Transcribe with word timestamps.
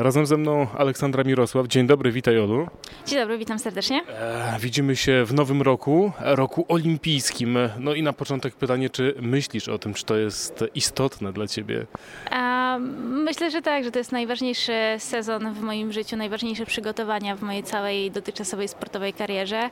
Razem 0.00 0.26
ze 0.26 0.36
mną 0.36 0.66
Aleksandra 0.76 1.24
Mirosław. 1.24 1.66
Dzień 1.66 1.86
dobry, 1.86 2.12
witaj 2.12 2.38
Olu. 2.38 2.66
Dzień 3.06 3.18
dobry, 3.18 3.38
witam 3.38 3.58
serdecznie. 3.58 4.02
E, 4.08 4.56
widzimy 4.60 4.96
się 4.96 5.24
w 5.24 5.34
nowym 5.34 5.62
roku, 5.62 6.12
roku 6.20 6.66
olimpijskim. 6.68 7.58
No 7.78 7.94
i 7.94 8.02
na 8.02 8.12
początek 8.12 8.54
pytanie, 8.54 8.90
czy 8.90 9.14
myślisz 9.20 9.68
o 9.68 9.78
tym, 9.78 9.94
czy 9.94 10.04
to 10.04 10.16
jest 10.16 10.64
istotne 10.74 11.32
dla 11.32 11.46
ciebie? 11.46 11.86
E, 12.30 12.57
myślę, 13.00 13.50
że 13.50 13.62
tak, 13.62 13.84
że 13.84 13.90
to 13.90 13.98
jest 13.98 14.12
najważniejszy 14.12 14.72
sezon 14.98 15.54
w 15.54 15.60
moim 15.60 15.92
życiu, 15.92 16.16
najważniejsze 16.16 16.66
przygotowania 16.66 17.36
w 17.36 17.42
mojej 17.42 17.62
całej 17.62 18.10
dotychczasowej 18.10 18.68
sportowej 18.68 19.12
karierze. 19.12 19.70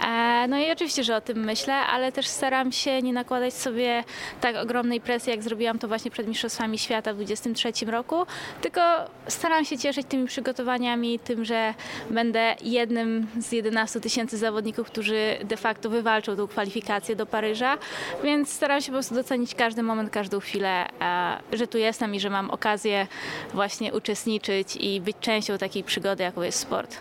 E, 0.00 0.46
no 0.48 0.58
i 0.58 0.70
oczywiście, 0.70 1.04
że 1.04 1.16
o 1.16 1.20
tym 1.20 1.44
myślę, 1.44 1.74
ale 1.74 2.12
też 2.12 2.26
staram 2.26 2.72
się 2.72 3.02
nie 3.02 3.12
nakładać 3.12 3.54
sobie 3.54 4.04
tak 4.40 4.56
ogromnej 4.56 5.00
presji, 5.00 5.30
jak 5.30 5.42
zrobiłam 5.42 5.78
to 5.78 5.88
właśnie 5.88 6.10
przed 6.10 6.28
Mistrzostwami 6.28 6.78
Świata 6.78 7.12
w 7.12 7.16
2023 7.16 7.86
roku, 7.90 8.26
tylko 8.60 8.80
staram 9.28 9.64
się 9.64 9.78
cieszyć 9.78 10.06
tymi 10.06 10.26
przygotowaniami, 10.26 11.18
tym, 11.18 11.44
że 11.44 11.74
będę 12.10 12.56
jednym 12.62 13.26
z 13.38 13.52
11 13.52 14.00
tysięcy 14.00 14.38
zawodników, 14.38 14.86
którzy 14.86 15.36
de 15.44 15.56
facto 15.56 15.90
wywalczą 15.90 16.36
tą 16.36 16.46
kwalifikację 16.46 17.16
do 17.16 17.26
Paryża, 17.26 17.78
więc 18.24 18.52
staram 18.52 18.80
się 18.80 18.86
po 18.86 18.92
prostu 18.92 19.14
docenić 19.14 19.54
każdy 19.54 19.82
moment, 19.82 20.10
każdą 20.10 20.40
chwilę, 20.40 20.86
że 21.52 21.66
tu 21.66 21.78
jestem 21.78 22.14
i 22.14 22.20
że 22.20 22.30
mam 22.30 22.41
okazję 22.50 23.06
właśnie 23.54 23.92
uczestniczyć 23.92 24.76
i 24.76 25.00
być 25.00 25.16
częścią 25.20 25.58
takiej 25.58 25.84
przygody, 25.84 26.22
jaką 26.22 26.42
jest 26.42 26.58
sport. 26.58 26.98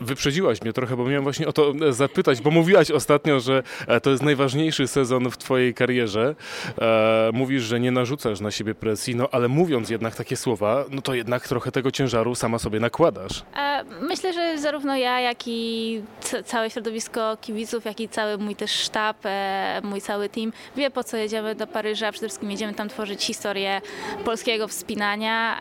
Wyprzedziłaś 0.00 0.62
mnie 0.62 0.72
trochę, 0.72 0.96
bo 0.96 1.04
miałem 1.04 1.22
właśnie 1.22 1.48
o 1.48 1.52
to 1.52 1.72
zapytać, 1.90 2.40
bo 2.40 2.50
mówiłaś 2.50 2.90
ostatnio, 2.90 3.40
że 3.40 3.62
e, 3.86 4.00
to 4.00 4.10
jest 4.10 4.22
najważniejszy 4.22 4.88
sezon 4.88 5.30
w 5.30 5.38
twojej 5.38 5.74
karierze. 5.74 6.34
E, 6.80 7.30
mówisz, 7.32 7.62
że 7.62 7.80
nie 7.80 7.90
narzucasz 7.90 8.40
na 8.40 8.50
siebie 8.50 8.74
presji, 8.74 9.16
no 9.16 9.28
ale 9.32 9.48
mówiąc 9.48 9.90
jednak 9.90 10.14
takie 10.16 10.36
słowa, 10.36 10.84
no 10.90 11.02
to 11.02 11.14
jednak 11.14 11.48
trochę 11.48 11.72
tego 11.72 11.90
ciężaru 11.90 12.34
sama 12.34 12.58
sobie 12.58 12.80
nakładasz. 12.80 13.42
E, 13.56 13.69
myślę, 14.00 14.32
że 14.32 14.58
zarówno 14.58 14.96
ja, 14.96 15.20
jak 15.20 15.38
i 15.46 16.02
całe 16.44 16.70
środowisko 16.70 17.36
kibiców, 17.40 17.84
jak 17.84 18.00
i 18.00 18.08
cały 18.08 18.38
mój 18.38 18.56
też 18.56 18.70
sztab, 18.70 19.16
e, 19.24 19.80
mój 19.84 20.00
cały 20.00 20.28
team 20.28 20.52
wie 20.76 20.90
po 20.90 21.04
co 21.04 21.16
jedziemy 21.16 21.54
do 21.54 21.66
Paryża. 21.66 22.12
Przede 22.12 22.28
wszystkim 22.28 22.50
jedziemy 22.50 22.74
tam 22.74 22.88
tworzyć 22.88 23.24
historię 23.24 23.80
polskiego 24.24 24.68
wspinania 24.68 25.60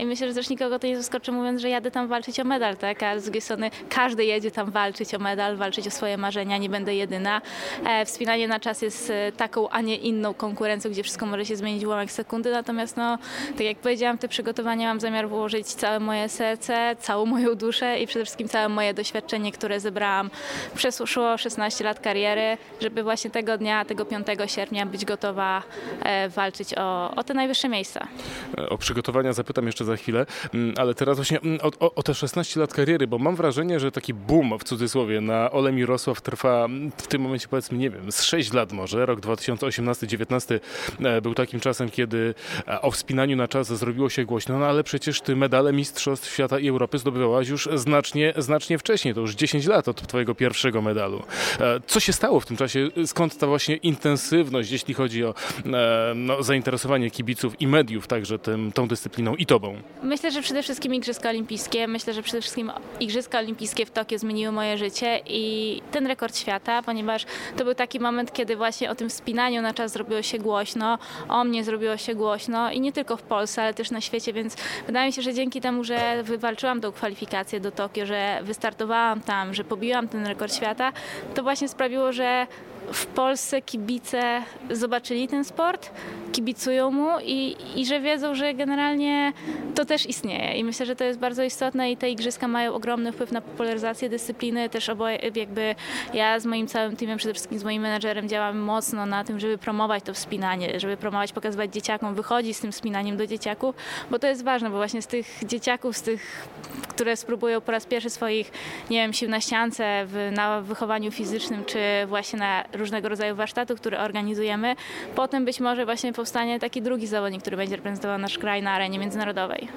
i 0.00 0.06
myślę, 0.06 0.28
że 0.28 0.34
też 0.34 0.48
nikogo 0.48 0.78
to 0.78 0.86
nie 0.86 0.96
zaskoczy 0.96 1.32
mówiąc, 1.32 1.60
że 1.60 1.68
jadę 1.68 1.90
tam 1.90 2.08
walczyć 2.08 2.40
o 2.40 2.44
medal, 2.44 2.76
tak? 2.76 3.02
A 3.02 3.18
z 3.18 3.22
drugiej 3.22 3.42
strony 3.42 3.70
każdy 3.88 4.24
jedzie 4.24 4.50
tam 4.50 4.70
walczyć 4.70 5.14
o 5.14 5.18
medal, 5.18 5.56
walczyć 5.56 5.86
o 5.86 5.90
swoje 5.90 6.16
marzenia, 6.16 6.58
nie 6.58 6.68
będę 6.68 6.94
jedyna. 6.94 7.42
E, 7.86 8.04
wspinanie 8.04 8.48
na 8.48 8.60
czas 8.60 8.82
jest 8.82 9.12
taką, 9.36 9.68
a 9.68 9.80
nie 9.80 9.96
inną 9.96 10.34
konkurencją, 10.34 10.90
gdzie 10.90 11.02
wszystko 11.02 11.26
może 11.26 11.46
się 11.46 11.56
zmienić 11.56 11.84
w 11.84 11.88
ułamek 11.88 12.10
sekundy, 12.10 12.50
natomiast 12.50 12.96
no, 12.96 13.18
tak 13.52 13.60
jak 13.60 13.78
powiedziałam, 13.78 14.18
te 14.18 14.28
przygotowania 14.28 14.88
mam 14.88 15.00
zamiar 15.00 15.28
włożyć 15.28 15.66
całe 15.66 16.00
moje 16.00 16.28
serce, 16.28 16.96
całą 17.00 17.26
moją 17.26 17.55
duszę 17.56 17.98
i 17.98 18.06
przede 18.06 18.24
wszystkim 18.24 18.48
całe 18.48 18.68
moje 18.68 18.94
doświadczenie, 18.94 19.52
które 19.52 19.80
zebrałam 19.80 20.30
przez 20.74 21.02
16 21.36 21.84
lat 21.84 22.00
kariery, 22.00 22.58
żeby 22.80 23.02
właśnie 23.02 23.30
tego 23.30 23.58
dnia, 23.58 23.84
tego 23.84 24.04
5 24.04 24.26
sierpnia 24.46 24.86
być 24.86 25.04
gotowa 25.04 25.62
e, 26.02 26.28
walczyć 26.28 26.74
o, 26.76 27.14
o 27.16 27.24
te 27.24 27.34
najwyższe 27.34 27.68
miejsca. 27.68 28.08
E, 28.58 28.68
o 28.68 28.78
przygotowania 28.78 29.32
zapytam 29.32 29.66
jeszcze 29.66 29.84
za 29.84 29.96
chwilę, 29.96 30.26
mm, 30.54 30.74
ale 30.78 30.94
teraz 30.94 31.16
właśnie 31.16 31.40
mm, 31.40 31.58
o, 31.62 31.86
o, 31.86 31.94
o 31.94 32.02
te 32.02 32.14
16 32.14 32.60
lat 32.60 32.74
kariery, 32.74 33.06
bo 33.06 33.18
mam 33.18 33.36
wrażenie, 33.36 33.80
że 33.80 33.92
taki 33.92 34.14
boom 34.14 34.58
w 34.58 34.64
cudzysłowie 34.64 35.20
na 35.20 35.50
Ole 35.50 35.72
Mirosław 35.72 36.20
trwa 36.20 36.64
mm, 36.64 36.92
w 36.96 37.06
tym 37.06 37.22
momencie 37.22 37.48
powiedzmy, 37.48 37.78
nie 37.78 37.90
wiem, 37.90 38.12
z 38.12 38.22
6 38.22 38.52
lat 38.52 38.72
może. 38.72 39.06
Rok 39.06 39.20
2018-19 39.20 40.60
e, 41.04 41.20
był 41.20 41.34
takim 41.34 41.60
czasem, 41.60 41.90
kiedy 41.90 42.34
o 42.82 42.90
wspinaniu 42.90 43.36
na 43.36 43.48
czas 43.48 43.66
zrobiło 43.66 44.10
się 44.10 44.24
głośno, 44.24 44.58
no 44.58 44.66
ale 44.66 44.84
przecież 44.84 45.20
ty 45.20 45.36
medale 45.36 45.72
Mistrzostw 45.72 46.32
Świata 46.32 46.58
i 46.58 46.68
Europy 46.68 46.98
zdobywałaś 46.98 47.45
już 47.48 47.68
znacznie, 47.74 48.34
znacznie 48.36 48.78
wcześniej, 48.78 49.14
to 49.14 49.20
już 49.20 49.34
10 49.34 49.66
lat 49.66 49.88
od 49.88 50.08
twojego 50.08 50.34
pierwszego 50.34 50.82
medalu. 50.82 51.22
E, 51.60 51.80
co 51.86 52.00
się 52.00 52.12
stało 52.12 52.40
w 52.40 52.46
tym 52.46 52.56
czasie? 52.56 52.88
Skąd 53.06 53.38
ta 53.38 53.46
właśnie 53.46 53.76
intensywność, 53.76 54.70
jeśli 54.70 54.94
chodzi 54.94 55.24
o 55.24 55.34
e, 55.66 56.12
no, 56.14 56.42
zainteresowanie 56.42 57.10
kibiców 57.10 57.60
i 57.60 57.66
mediów 57.66 58.06
także 58.06 58.38
tym, 58.38 58.72
tą 58.72 58.88
dyscypliną 58.88 59.36
i 59.36 59.46
tobą? 59.46 59.76
Myślę, 60.02 60.30
że 60.30 60.42
przede 60.42 60.62
wszystkim 60.62 60.94
Igrzyska 60.94 61.28
Olimpijskie. 61.28 61.88
Myślę, 61.88 62.12
że 62.12 62.22
przede 62.22 62.40
wszystkim 62.40 62.72
Igrzyska 63.00 63.38
Olimpijskie 63.38 63.86
w 63.86 63.90
Tokio 63.90 64.18
zmieniły 64.18 64.52
moje 64.52 64.78
życie 64.78 65.20
i 65.26 65.82
ten 65.92 66.06
rekord 66.06 66.38
świata, 66.38 66.82
ponieważ 66.82 67.26
to 67.56 67.64
był 67.64 67.74
taki 67.74 68.00
moment, 68.00 68.32
kiedy 68.32 68.56
właśnie 68.56 68.90
o 68.90 68.94
tym 68.94 69.08
wspinaniu 69.08 69.62
na 69.62 69.74
czas 69.74 69.92
zrobiło 69.92 70.22
się 70.22 70.38
głośno, 70.38 70.98
o 71.28 71.44
mnie 71.44 71.64
zrobiło 71.64 71.96
się 71.96 72.14
głośno 72.14 72.72
i 72.72 72.80
nie 72.80 72.92
tylko 72.92 73.16
w 73.16 73.22
Polsce, 73.22 73.62
ale 73.62 73.74
też 73.74 73.90
na 73.90 74.00
świecie, 74.00 74.32
więc 74.32 74.56
wydaje 74.86 75.06
mi 75.06 75.12
się, 75.12 75.22
że 75.22 75.34
dzięki 75.34 75.60
temu, 75.60 75.84
że 75.84 76.22
wywalczyłam 76.22 76.80
tą 76.80 76.92
kwalifikację 76.92 77.35
do 77.60 77.72
Tokio, 77.72 78.06
że 78.06 78.38
wystartowałam 78.42 79.20
tam, 79.20 79.54
że 79.54 79.64
pobiłam 79.64 80.08
ten 80.08 80.26
rekord 80.26 80.54
świata, 80.54 80.92
to 81.34 81.42
właśnie 81.42 81.68
sprawiło, 81.68 82.12
że 82.12 82.46
w 82.92 83.06
Polsce 83.06 83.62
kibice 83.62 84.42
zobaczyli 84.70 85.28
ten 85.28 85.44
sport, 85.44 85.90
kibicują 86.32 86.90
mu 86.90 87.08
i, 87.22 87.56
i 87.76 87.86
że 87.86 88.00
wiedzą, 88.00 88.34
że 88.34 88.54
generalnie 88.54 89.32
to 89.74 89.84
też 89.84 90.06
istnieje. 90.06 90.54
I 90.58 90.64
myślę, 90.64 90.86
że 90.86 90.96
to 90.96 91.04
jest 91.04 91.18
bardzo 91.18 91.42
istotne 91.42 91.90
i 91.90 91.96
te 91.96 92.10
igrzyska 92.10 92.48
mają 92.48 92.74
ogromny 92.74 93.12
wpływ 93.12 93.32
na 93.32 93.40
popularyzację 93.40 94.08
dyscypliny. 94.08 94.68
Też 94.68 94.88
oboje, 94.88 95.18
jakby 95.34 95.74
ja 96.14 96.40
z 96.40 96.46
moim 96.46 96.66
całym 96.66 96.96
teamem, 96.96 97.18
przede 97.18 97.34
wszystkim 97.34 97.58
z 97.58 97.64
moim 97.64 97.82
menadżerem 97.82 98.28
działamy 98.28 98.60
mocno 98.60 99.06
na 99.06 99.24
tym, 99.24 99.40
żeby 99.40 99.58
promować 99.58 100.04
to 100.04 100.14
wspinanie, 100.14 100.80
żeby 100.80 100.96
promować, 100.96 101.32
pokazywać 101.32 101.72
dzieciakom, 101.72 102.14
wychodzić 102.14 102.56
z 102.56 102.60
tym 102.60 102.72
wspinaniem 102.72 103.16
do 103.16 103.26
dzieciaków, 103.26 103.74
bo 104.10 104.18
to 104.18 104.26
jest 104.26 104.44
ważne, 104.44 104.70
bo 104.70 104.76
właśnie 104.76 105.02
z 105.02 105.06
tych 105.06 105.26
dzieciaków, 105.46 105.96
z 105.96 106.02
tych, 106.02 106.48
które 106.88 107.16
spróbują 107.16 107.60
po 107.60 107.72
raz 107.72 107.86
pierwszy 107.86 108.10
swoich, 108.10 108.52
nie 108.90 109.02
wiem, 109.02 109.12
sił 109.12 109.28
na 109.28 109.40
ściance, 109.40 110.04
w, 110.06 110.32
na 110.32 110.60
wychowaniu 110.60 111.10
fizycznym, 111.10 111.64
czy 111.64 111.78
właśnie 112.06 112.38
na 112.38 112.64
różnego 112.76 113.08
rodzaju 113.08 113.36
warsztatów, 113.36 113.80
które 113.80 113.98
organizujemy, 113.98 114.74
potem 115.14 115.44
być 115.44 115.60
może 115.60 115.84
właśnie 115.84 116.12
powstanie 116.12 116.60
taki 116.60 116.82
drugi 116.82 117.06
zawodnik, 117.06 117.40
który 117.40 117.56
będzie 117.56 117.76
reprezentował 117.76 118.18
nasz 118.18 118.38
kraj 118.38 118.62
na 118.62 118.70
arenie 118.70 118.98
międzynarodowej. 118.98 119.68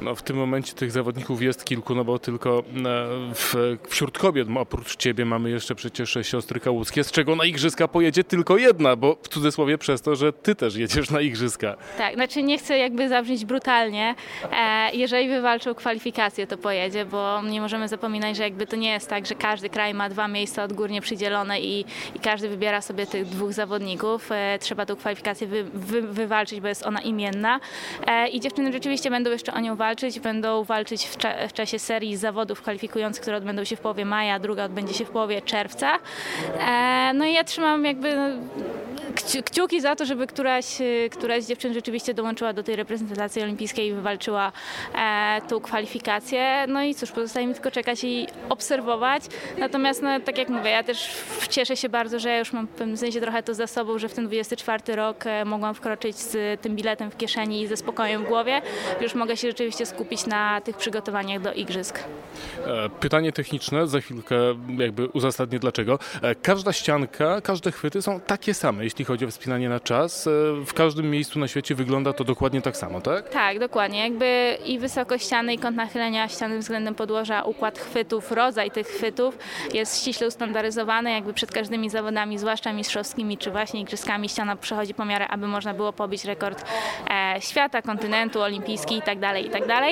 No 0.00 0.14
w 0.14 0.22
tym 0.22 0.36
momencie 0.36 0.72
tych 0.72 0.90
zawodników 0.90 1.42
jest 1.42 1.64
kilku, 1.64 1.94
no 1.94 2.04
bo 2.04 2.18
tylko 2.18 2.58
e, 2.58 2.62
w, 3.34 3.76
wśród 3.88 4.18
kobiet, 4.18 4.48
oprócz 4.58 4.96
ciebie 4.96 5.24
mamy 5.24 5.50
jeszcze 5.50 5.74
przecież 5.74 6.18
siostry 6.22 6.60
Kałuckie, 6.60 7.04
z 7.04 7.12
czego 7.12 7.36
na 7.36 7.44
igrzyska 7.44 7.88
pojedzie 7.88 8.24
tylko 8.24 8.56
jedna, 8.56 8.96
bo 8.96 9.16
w 9.22 9.28
cudzysłowie 9.28 9.78
przez 9.78 10.02
to, 10.02 10.16
że 10.16 10.32
ty 10.32 10.54
też 10.54 10.76
jedziesz 10.76 11.10
na 11.10 11.20
igrzyska. 11.20 11.76
Tak, 11.98 12.14
znaczy 12.14 12.42
nie 12.42 12.58
chcę 12.58 12.78
jakby 12.78 13.08
zabrzmieć 13.08 13.44
brutalnie. 13.44 14.14
E, 14.52 14.90
jeżeli 14.92 15.28
wywalczą 15.28 15.74
kwalifikacje, 15.74 16.46
to 16.46 16.58
pojedzie, 16.58 17.04
bo 17.04 17.42
nie 17.42 17.60
możemy 17.60 17.88
zapominać, 17.88 18.36
że 18.36 18.42
jakby 18.42 18.66
to 18.66 18.76
nie 18.76 18.90
jest 18.90 19.08
tak, 19.08 19.26
że 19.26 19.34
każdy 19.34 19.68
kraj 19.68 19.94
ma 19.94 20.08
dwa 20.08 20.28
miejsca 20.28 20.64
odgórnie 20.64 21.00
przydzielone 21.00 21.60
i, 21.60 21.84
i 22.14 22.20
każdy 22.22 22.39
wybiera 22.48 22.80
sobie 22.80 23.06
tych 23.06 23.26
dwóch 23.26 23.52
zawodników. 23.52 24.32
E, 24.32 24.58
trzeba 24.58 24.86
tą 24.86 24.96
kwalifikację 24.96 25.46
wy, 25.46 25.64
wy, 25.64 26.02
wywalczyć, 26.02 26.60
bo 26.60 26.68
jest 26.68 26.86
ona 26.86 27.00
imienna. 27.00 27.60
E, 28.06 28.28
I 28.28 28.40
dziewczyny 28.40 28.72
rzeczywiście 28.72 29.10
będą 29.10 29.30
jeszcze 29.30 29.54
o 29.54 29.60
nią 29.60 29.76
walczyć. 29.76 30.20
Będą 30.20 30.64
walczyć 30.64 31.06
w, 31.06 31.16
cza 31.16 31.48
w 31.48 31.52
czasie 31.52 31.78
serii 31.78 32.16
zawodów 32.16 32.62
kwalifikujących, 32.62 33.22
które 33.22 33.36
odbędą 33.36 33.64
się 33.64 33.76
w 33.76 33.80
połowie 33.80 34.04
maja, 34.04 34.38
druga 34.38 34.64
odbędzie 34.64 34.94
się 34.94 35.04
w 35.04 35.10
połowie 35.10 35.42
czerwca. 35.42 35.98
E, 36.58 37.12
no 37.14 37.24
i 37.24 37.32
ja 37.32 37.44
trzymam 37.44 37.84
jakby 37.84 38.16
kciuki 39.44 39.80
za 39.80 39.96
to, 39.96 40.04
żeby 40.04 40.26
któraś, 40.26 40.78
któraś 41.10 41.44
z 41.44 41.48
dziewczyn 41.48 41.74
rzeczywiście 41.74 42.14
dołączyła 42.14 42.52
do 42.52 42.62
tej 42.62 42.76
reprezentacji 42.76 43.42
olimpijskiej 43.42 43.88
i 43.88 43.92
wywalczyła 43.92 44.52
e, 44.94 45.40
tą 45.48 45.60
kwalifikację. 45.60 46.64
No 46.68 46.82
i 46.82 46.94
cóż, 46.94 47.10
pozostaje 47.10 47.46
mi 47.46 47.54
tylko 47.54 47.70
czekać 47.70 48.04
i 48.04 48.26
obserwować. 48.48 49.22
Natomiast, 49.58 50.02
no, 50.02 50.20
tak 50.20 50.38
jak 50.38 50.48
mówię, 50.48 50.70
ja 50.70 50.82
też 50.82 51.10
cieszę 51.50 51.76
się 51.76 51.88
bardzo, 51.88 52.18
że 52.18 52.38
już 52.38 52.52
mam 52.52 52.66
w 52.66 52.70
pewnym 52.70 52.96
sensie 52.96 53.20
trochę 53.20 53.42
to 53.42 53.54
za 53.54 53.66
sobą, 53.66 53.98
że 53.98 54.08
w 54.08 54.14
ten 54.14 54.26
24 54.26 54.96
rok 54.96 55.26
e, 55.26 55.44
mogłam 55.44 55.74
wkroczyć 55.74 56.16
z 56.16 56.60
tym 56.60 56.76
biletem 56.76 57.10
w 57.10 57.16
kieszeni 57.16 57.62
i 57.62 57.66
ze 57.66 57.76
spokojem 57.76 58.24
w 58.24 58.28
głowie. 58.28 58.62
Już 59.00 59.14
mogę 59.14 59.36
się 59.36 59.48
rzeczywiście 59.48 59.86
skupić 59.86 60.26
na 60.26 60.60
tych 60.60 60.76
przygotowaniach 60.76 61.42
do 61.42 61.52
igrzysk. 61.52 61.98
E, 62.66 62.88
pytanie 63.00 63.32
techniczne, 63.32 63.86
za 63.86 64.00
chwilkę 64.00 64.36
jakby 64.78 65.08
uzasadnię 65.08 65.58
dlaczego. 65.58 65.98
E, 66.22 66.34
każda 66.34 66.72
ścianka, 66.72 67.40
każde 67.40 67.72
chwyty 67.72 68.02
są 68.02 68.20
takie 68.20 68.54
same, 68.54 68.84
jeśli 68.84 68.99
chodzi 69.04 69.24
o 69.24 69.28
wspinanie 69.28 69.68
na 69.68 69.80
czas. 69.80 70.28
W 70.66 70.74
każdym 70.74 71.10
miejscu 71.10 71.38
na 71.38 71.48
świecie 71.48 71.74
wygląda 71.74 72.12
to 72.12 72.24
dokładnie 72.24 72.62
tak 72.62 72.76
samo, 72.76 73.00
tak? 73.00 73.28
Tak, 73.28 73.58
dokładnie. 73.58 73.98
Jakby 74.00 74.58
i 74.66 74.78
wysokość 74.78 75.24
ściany, 75.24 75.54
i 75.54 75.58
kąt 75.58 75.76
nachylenia 75.76 76.28
ściany 76.28 76.58
względem 76.58 76.94
podłoża, 76.94 77.42
układ 77.42 77.78
chwytów, 77.78 78.32
rodzaj 78.32 78.70
tych 78.70 78.86
chwytów 78.86 79.38
jest 79.74 80.00
ściśle 80.00 80.26
ustandaryzowany. 80.26 81.12
Jakby 81.12 81.32
przed 81.32 81.50
każdymi 81.52 81.90
zawodami, 81.90 82.38
zwłaszcza 82.38 82.72
mistrzowskimi 82.72 83.38
czy 83.38 83.50
właśnie 83.50 83.80
igrzyskami, 83.80 84.28
ściana 84.28 84.56
przechodzi 84.56 84.94
pomiary, 84.94 85.24
aby 85.24 85.46
można 85.46 85.74
było 85.74 85.92
pobić 85.92 86.24
rekord 86.24 86.64
e, 87.10 87.40
świata, 87.40 87.82
kontynentu, 87.82 88.40
olimpijski 88.40 88.94
itd., 88.94 89.20
tak 89.20 89.44
itd. 89.44 89.66
Tak 89.66 89.82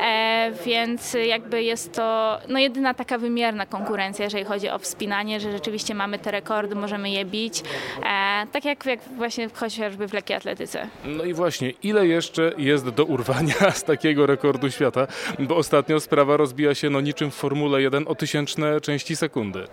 e, 0.00 0.52
więc 0.66 1.16
jakby 1.26 1.62
jest 1.62 1.94
to 1.94 2.38
no, 2.48 2.58
jedyna 2.58 2.94
taka 2.94 3.18
wymierna 3.18 3.66
konkurencja, 3.66 4.24
jeżeli 4.24 4.44
chodzi 4.44 4.68
o 4.68 4.78
wspinanie, 4.78 5.40
że 5.40 5.52
rzeczywiście 5.52 5.94
mamy 5.94 6.18
te 6.18 6.30
rekordy, 6.30 6.74
możemy 6.74 7.10
je 7.10 7.24
bić. 7.24 7.62
E, 8.06 8.46
tak 8.52 8.64
jak, 8.64 8.86
jak 8.86 9.00
właśnie 9.16 9.48
chociażby 9.54 10.08
w 10.08 10.12
lekkiej 10.12 10.36
atletyce. 10.36 10.88
No 11.04 11.24
i 11.24 11.34
właśnie, 11.34 11.70
ile 11.82 12.06
jeszcze 12.06 12.52
jest 12.58 12.88
do 12.88 13.04
urwania 13.04 13.70
z 13.74 13.84
takiego 13.84 14.26
rekordu 14.26 14.70
świata? 14.70 15.06
Bo 15.38 15.56
ostatnio 15.56 16.00
sprawa 16.00 16.36
rozbija 16.36 16.74
się 16.74 16.90
no 16.90 17.00
niczym 17.00 17.30
w 17.30 17.34
Formule 17.34 17.82
1 17.82 18.04
o 18.08 18.14
tysięczne 18.14 18.80
części 18.80 19.16
sekundy. 19.16 19.66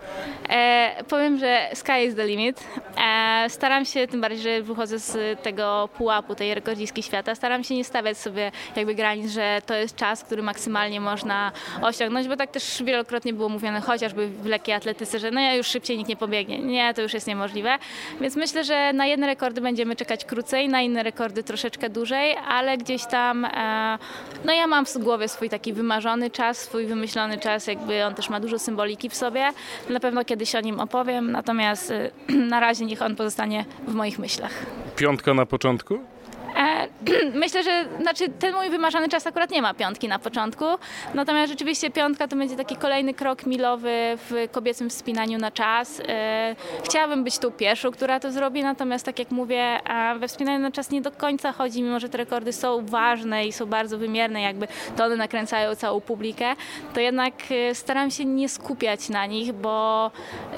E, 0.48 1.04
powiem, 1.08 1.38
że 1.38 1.70
sky 1.74 2.04
is 2.06 2.14
the 2.14 2.26
limit. 2.26 2.60
E, 3.06 3.50
staram 3.50 3.84
się, 3.84 4.06
tym 4.06 4.20
bardziej, 4.20 4.42
że 4.42 4.62
wychodzę 4.62 4.98
z 4.98 5.42
tego 5.42 5.88
pułapu, 5.98 6.34
tej 6.34 6.54
rekordzistki 6.54 7.02
świata, 7.02 7.34
staram 7.34 7.64
się 7.64 7.74
nie 7.74 7.84
stawiać 7.84 8.18
sobie 8.18 8.52
jakby 8.76 8.94
granic, 8.94 9.32
że 9.32 9.62
to 9.66 9.74
jest 9.74 9.96
czas, 9.96 10.24
który 10.24 10.42
maksymalnie 10.42 11.00
można 11.00 11.52
osiągnąć, 11.82 12.28
bo 12.28 12.36
tak 12.36 12.50
też 12.50 12.82
wielokrotnie 12.84 13.32
było 13.32 13.48
mówione, 13.48 13.80
chociażby 13.80 14.28
w 14.28 14.46
lekkiej 14.46 14.74
atletyce, 14.74 15.18
że 15.18 15.30
no 15.30 15.40
ja 15.40 15.54
już 15.54 15.66
szybciej 15.66 15.98
nikt 15.98 16.08
nie 16.08 16.16
pobiegnie. 16.16 16.58
Nie, 16.58 16.94
to 16.94 17.02
już 17.02 17.14
jest 17.14 17.26
niemożliwe. 17.26 17.78
Więc 18.20 18.36
myślę, 18.36 18.64
że 18.66 18.92
na 18.92 19.06
jedne 19.06 19.26
rekordy 19.26 19.60
będziemy 19.60 19.96
czekać 19.96 20.24
krócej, 20.24 20.68
na 20.68 20.82
inne 20.82 21.02
rekordy 21.02 21.42
troszeczkę 21.42 21.90
dłużej, 21.90 22.36
ale 22.48 22.78
gdzieś 22.78 23.06
tam, 23.06 23.44
e, 23.44 23.98
no 24.44 24.52
ja 24.52 24.66
mam 24.66 24.86
w 24.86 24.98
głowie 24.98 25.28
swój 25.28 25.50
taki 25.50 25.72
wymarzony 25.72 26.30
czas, 26.30 26.58
swój 26.58 26.86
wymyślony 26.86 27.38
czas, 27.38 27.66
jakby 27.66 28.04
on 28.04 28.14
też 28.14 28.30
ma 28.30 28.40
dużo 28.40 28.58
symboliki 28.58 29.08
w 29.08 29.14
sobie. 29.14 29.48
Na 29.90 30.00
pewno 30.00 30.24
kiedyś 30.24 30.54
o 30.54 30.60
nim 30.60 30.80
opowiem, 30.80 31.32
natomiast 31.32 31.90
e, 31.90 32.10
na 32.52 32.60
razie 32.60 32.84
niech 32.84 33.02
on 33.02 33.16
pozostanie 33.16 33.64
w 33.88 33.94
moich 33.94 34.18
myślach. 34.18 34.52
Piątka 34.96 35.34
na 35.34 35.46
początku? 35.46 35.98
Myślę, 37.34 37.62
że 37.62 37.84
znaczy 38.00 38.28
ten 38.28 38.54
mój 38.54 38.70
wymarzony 38.70 39.08
czas 39.08 39.26
akurat 39.26 39.50
nie 39.50 39.62
ma 39.62 39.74
piątki 39.74 40.08
na 40.08 40.18
początku, 40.18 40.64
natomiast 41.14 41.52
rzeczywiście 41.52 41.90
piątka 41.90 42.28
to 42.28 42.36
będzie 42.36 42.56
taki 42.56 42.76
kolejny 42.76 43.14
krok 43.14 43.46
milowy 43.46 43.92
w 44.16 44.48
kobiecym 44.52 44.90
wspinaniu 44.90 45.38
na 45.38 45.50
czas. 45.50 46.02
E, 46.08 46.56
chciałabym 46.84 47.24
być 47.24 47.38
tu 47.38 47.50
pierwszą, 47.50 47.90
która 47.90 48.20
to 48.20 48.32
zrobi, 48.32 48.62
natomiast 48.62 49.04
tak 49.04 49.18
jak 49.18 49.30
mówię, 49.30 49.80
we 50.18 50.28
wspinaniu 50.28 50.58
na 50.58 50.70
czas 50.70 50.90
nie 50.90 51.00
do 51.00 51.10
końca 51.10 51.52
chodzi, 51.52 51.82
mimo 51.82 52.00
że 52.00 52.08
te 52.08 52.18
rekordy 52.18 52.52
są 52.52 52.86
ważne 52.86 53.46
i 53.46 53.52
są 53.52 53.66
bardzo 53.66 53.98
wymierne, 53.98 54.42
jakby 54.42 54.68
to 54.96 55.04
one 55.04 55.16
nakręcają 55.16 55.74
całą 55.74 56.00
publikę, 56.00 56.54
to 56.94 57.00
jednak 57.00 57.34
e, 57.50 57.74
staram 57.74 58.10
się 58.10 58.24
nie 58.24 58.48
skupiać 58.48 59.08
na 59.08 59.26
nich, 59.26 59.52
bo 59.52 60.10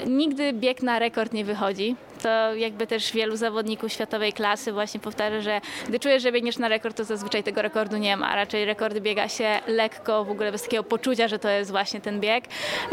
nigdy 0.07 0.53
bieg 0.53 0.83
na 0.83 0.99
rekord 0.99 1.33
nie 1.33 1.45
wychodzi 1.45 1.95
to 2.21 2.55
jakby 2.55 2.87
też 2.87 3.11
wielu 3.11 3.35
zawodników 3.35 3.93
światowej 3.93 4.33
klasy 4.33 4.71
właśnie 4.71 4.99
powtarza, 4.99 5.41
że 5.41 5.61
gdy 5.87 5.99
czujesz, 5.99 6.23
że 6.23 6.31
biegniesz 6.31 6.57
na 6.57 6.67
rekord, 6.67 6.97
to 6.97 7.03
zazwyczaj 7.03 7.43
tego 7.43 7.61
rekordu 7.61 7.97
nie 7.97 8.17
ma. 8.17 8.35
Raczej 8.35 8.65
rekordy 8.65 9.01
biega 9.01 9.27
się 9.27 9.59
lekko, 9.67 10.25
w 10.25 10.31
ogóle 10.31 10.51
bez 10.51 10.63
takiego 10.63 10.83
poczucia, 10.83 11.27
że 11.27 11.39
to 11.39 11.49
jest 11.49 11.71
właśnie 11.71 12.01
ten 12.01 12.19
bieg. 12.19 12.45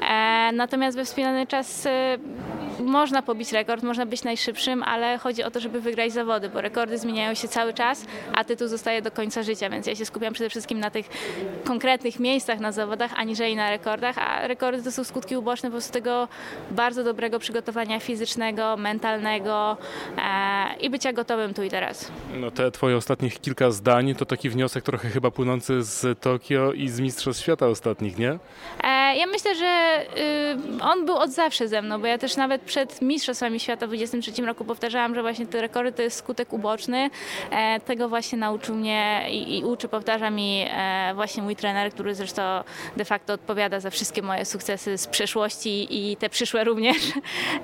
E, 0.02 0.50
natomiast 0.52 0.96
we 0.96 1.04
wspinany 1.04 1.46
czas 1.46 1.86
e, 1.86 2.18
można 2.80 3.22
pobić 3.22 3.52
rekord, 3.52 3.82
można 3.82 4.06
być 4.06 4.24
najszybszym, 4.24 4.82
ale 4.82 5.18
chodzi 5.18 5.42
o 5.42 5.50
to, 5.50 5.60
żeby 5.60 5.80
wygrać 5.80 6.12
zawody, 6.12 6.48
bo 6.48 6.60
rekordy 6.60 6.98
zmieniają 6.98 7.34
się 7.34 7.48
cały 7.48 7.74
czas, 7.74 8.04
a 8.34 8.44
tytuł 8.44 8.68
zostaje 8.68 9.02
do 9.02 9.10
końca 9.10 9.42
życia, 9.42 9.70
więc 9.70 9.86
ja 9.86 9.94
się 9.94 10.04
skupiam 10.04 10.32
przede 10.32 10.50
wszystkim 10.50 10.80
na 10.80 10.90
tych 10.90 11.08
konkretnych 11.64 12.20
miejscach 12.20 12.60
na 12.60 12.72
zawodach, 12.72 13.10
aniżeli 13.16 13.56
na 13.56 13.70
rekordach, 13.70 14.18
a 14.18 14.48
rekordy 14.48 14.82
to 14.82 14.92
są 14.92 15.04
skutki 15.04 15.36
uboczne 15.36 15.68
po 15.68 15.72
prostu 15.72 15.92
tego 15.92 16.28
bardzo 16.70 17.04
dobrego 17.04 17.38
przygotowania 17.38 18.00
fizycznego, 18.00 18.76
mentalnego 18.76 19.76
e, 20.18 20.76
i 20.80 20.90
bycia 20.90 21.12
gotowym 21.12 21.54
tu 21.54 21.62
i 21.62 21.70
teraz. 21.70 22.10
No 22.34 22.50
te 22.50 22.70
twoje 22.70 22.96
ostatnich 22.96 23.40
kilka 23.40 23.70
zdań 23.70 24.14
to 24.14 24.26
taki 24.26 24.50
wniosek 24.50 24.84
trochę 24.84 25.08
chyba 25.08 25.30
płynący 25.30 25.82
z 25.82 26.20
Tokio 26.20 26.72
i 26.72 26.88
z 26.88 27.00
Mistrzostw 27.00 27.42
Świata 27.42 27.66
ostatnich, 27.66 28.18
nie? 28.18 28.38
E, 28.84 28.95
ja 29.14 29.26
myślę, 29.26 29.54
że 29.54 30.02
y, 30.78 30.82
on 30.82 31.06
był 31.06 31.16
od 31.16 31.30
zawsze 31.30 31.68
ze 31.68 31.82
mną, 31.82 32.00
bo 32.00 32.06
ja 32.06 32.18
też 32.18 32.36
nawet 32.36 32.62
przed 32.62 33.02
Mistrzostwami 33.02 33.60
Świata 33.60 33.86
w 33.86 33.88
23 33.88 34.42
roku 34.42 34.64
powtarzałam, 34.64 35.14
że 35.14 35.22
właśnie 35.22 35.46
te 35.46 35.60
rekordy 35.60 35.92
to 35.92 36.02
jest 36.02 36.16
skutek 36.16 36.52
uboczny. 36.52 37.10
E, 37.50 37.80
tego 37.80 38.08
właśnie 38.08 38.38
nauczył 38.38 38.74
mnie 38.74 39.26
i, 39.30 39.58
i 39.58 39.64
uczy, 39.64 39.88
powtarza 39.88 40.30
mi 40.30 40.66
e, 40.70 41.12
właśnie 41.14 41.42
mój 41.42 41.56
trener, 41.56 41.92
który 41.92 42.14
zresztą 42.14 42.42
de 42.96 43.04
facto 43.04 43.32
odpowiada 43.32 43.80
za 43.80 43.90
wszystkie 43.90 44.22
moje 44.22 44.44
sukcesy 44.44 44.98
z 44.98 45.06
przeszłości 45.06 45.86
i 45.90 46.16
te 46.16 46.28
przyszłe 46.28 46.64
również, 46.64 46.96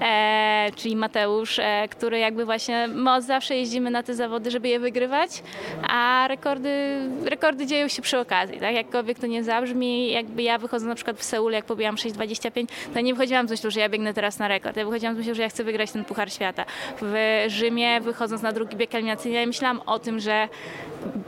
e, 0.00 0.70
czyli 0.76 0.96
Mateusz, 0.96 1.60
który 1.90 2.18
jakby 2.18 2.44
właśnie 2.44 2.88
my 2.88 3.12
od 3.12 3.24
zawsze 3.24 3.56
jeździmy 3.56 3.90
na 3.90 4.02
te 4.02 4.14
zawody, 4.14 4.50
żeby 4.50 4.68
je 4.68 4.80
wygrywać, 4.80 5.42
a 5.88 6.28
rekordy, 6.28 7.00
rekordy 7.24 7.66
dzieją 7.66 7.88
się 7.88 8.02
przy 8.02 8.18
okazji, 8.18 8.60
tak? 8.60 8.74
Jakkolwiek 8.74 9.18
to 9.18 9.26
nie 9.26 9.44
zabrzmi, 9.44 10.10
jakby 10.10 10.42
ja 10.42 10.58
wychodzę 10.58 10.86
na 10.86 10.94
przykład 10.94 11.16
w 11.16 11.24
Seulu, 11.32 11.50
jak 11.50 11.64
pobijam 11.64 11.96
6,25, 11.96 12.66
to 12.94 13.00
nie 13.00 13.14
wychodziłam 13.14 13.48
z 13.48 13.50
myślą, 13.50 13.70
że 13.70 13.80
ja 13.80 13.88
biegnę 13.88 14.14
teraz 14.14 14.38
na 14.38 14.48
rekord. 14.48 14.76
Ja 14.76 14.84
wychodziłam 14.84 15.14
z 15.14 15.18
myślą, 15.18 15.34
że 15.34 15.42
ja 15.42 15.48
chcę 15.48 15.64
wygrać 15.64 15.92
ten 15.92 16.04
Puchar 16.04 16.32
Świata. 16.32 16.64
W 17.02 17.44
Rzymie, 17.48 18.00
wychodząc 18.00 18.42
na 18.42 18.52
drugi 18.52 18.76
bieg 18.76 18.94
eliminacyjny, 18.94 19.40
ja 19.40 19.46
myślałam 19.46 19.80
o 19.86 19.98
tym, 19.98 20.20
że 20.20 20.48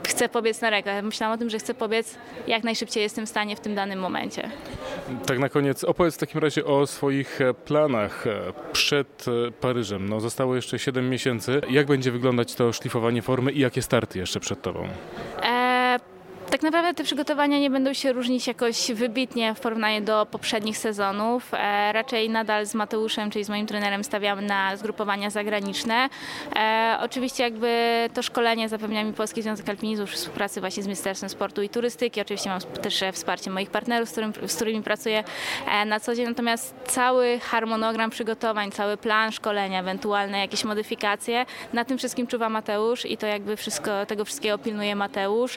chcę 0.07 0.29
pobiec 0.29 0.61
na 0.61 0.69
rekord. 0.69 1.05
Myślałam 1.05 1.35
o 1.35 1.37
tym, 1.37 1.49
że 1.49 1.59
chcę 1.59 1.73
pobiec 1.73 2.17
jak 2.47 2.63
najszybciej 2.63 3.03
jestem 3.03 3.25
w 3.25 3.29
stanie 3.29 3.55
w 3.55 3.59
tym 3.59 3.75
danym 3.75 3.99
momencie. 3.99 4.49
Tak 5.25 5.39
na 5.39 5.49
koniec 5.49 5.83
opowiedz 5.83 6.15
w 6.15 6.17
takim 6.17 6.41
razie 6.41 6.65
o 6.65 6.87
swoich 6.87 7.41
e, 7.41 7.53
planach 7.53 8.27
e, 8.27 8.53
przed 8.73 9.25
e, 9.27 9.51
Paryżem. 9.51 10.09
No, 10.09 10.19
zostało 10.19 10.55
jeszcze 10.55 10.79
7 10.79 11.09
miesięcy. 11.09 11.61
Jak 11.69 11.87
będzie 11.87 12.11
wyglądać 12.11 12.55
to 12.55 12.73
szlifowanie 12.73 13.21
formy 13.21 13.51
i 13.51 13.59
jakie 13.59 13.81
starty 13.81 14.19
jeszcze 14.19 14.39
przed 14.39 14.61
Tobą? 14.61 14.87
E 15.43 15.54
tak 16.55 16.63
naprawdę 16.63 16.93
te 16.93 17.03
przygotowania 17.03 17.59
nie 17.59 17.69
będą 17.69 17.93
się 17.93 18.13
różnić 18.13 18.47
jakoś 18.47 18.91
wybitnie 18.91 19.55
w 19.55 19.59
porównaniu 19.59 20.01
do 20.01 20.25
poprzednich 20.31 20.77
sezonów. 20.77 21.53
E, 21.53 21.93
raczej 21.93 22.29
nadal 22.29 22.65
z 22.65 22.75
Mateuszem, 22.75 23.31
czyli 23.31 23.45
z 23.45 23.49
moim 23.49 23.65
trenerem, 23.67 24.03
stawiamy 24.03 24.41
na 24.41 24.77
zgrupowania 24.77 25.29
zagraniczne. 25.29 26.09
E, 26.55 26.97
oczywiście 27.01 27.43
jakby 27.43 27.69
to 28.13 28.23
szkolenie 28.23 28.69
zapewnia 28.69 29.03
mi 29.03 29.13
Polski 29.13 29.41
Związek 29.41 29.69
Alpinizmu 29.69 30.07
w 30.07 30.11
współpracy 30.11 30.59
właśnie 30.59 30.83
z 30.83 30.85
Ministerstwem 30.85 31.29
Sportu 31.29 31.61
i 31.61 31.69
Turystyki. 31.69 32.21
Oczywiście 32.21 32.49
mam 32.49 32.61
też 32.61 33.03
wsparcie 33.11 33.51
moich 33.51 33.69
partnerów, 33.69 34.09
z, 34.09 34.11
którym, 34.11 34.33
z 34.47 34.55
którymi 34.55 34.83
pracuję 34.83 35.23
e, 35.71 35.85
na 35.85 35.99
co 35.99 36.15
dzień. 36.15 36.25
Natomiast 36.25 36.75
cały 36.87 37.39
harmonogram 37.39 38.09
przygotowań, 38.09 38.71
cały 38.71 38.97
plan 38.97 39.31
szkolenia, 39.31 39.79
ewentualne 39.79 40.39
jakieś 40.39 40.63
modyfikacje, 40.63 41.45
na 41.73 41.85
tym 41.85 41.97
wszystkim 41.97 42.27
czuwa 42.27 42.49
Mateusz 42.49 43.05
i 43.05 43.17
to 43.17 43.27
jakby 43.27 43.57
wszystko, 43.57 44.05
tego 44.05 44.25
wszystkiego 44.25 44.57
pilnuje 44.57 44.95
Mateusz. 44.95 45.51